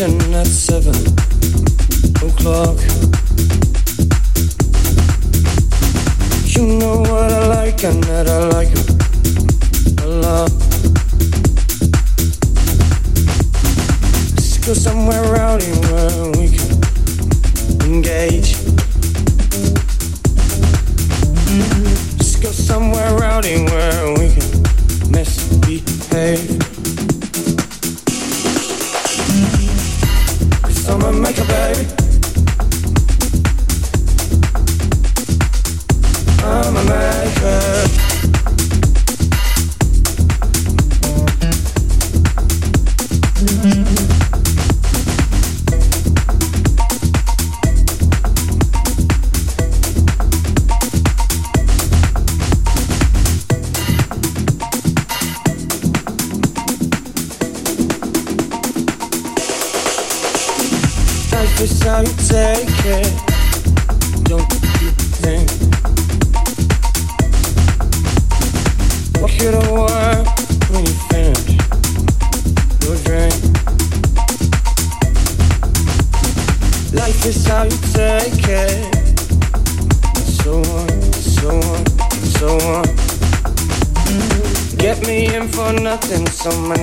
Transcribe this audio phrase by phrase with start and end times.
[0.00, 0.94] at seven
[2.24, 2.71] o'clock.
[86.44, 86.81] Nothing, summer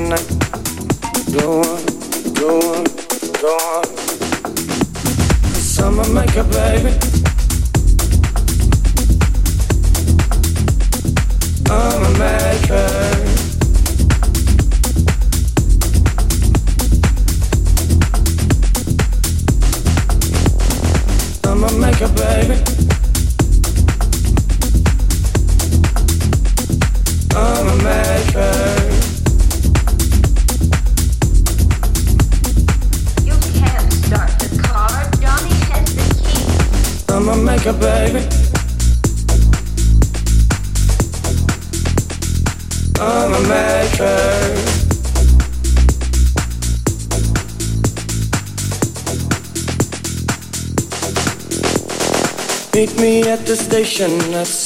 [53.99, 54.58] the station